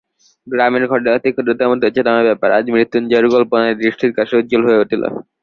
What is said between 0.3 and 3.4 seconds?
গ্রামের ঘরের অতি ক্ষুদ্রতম তুচ্ছতম ব্যাপার আজ মৃত্যুঞ্জয়ের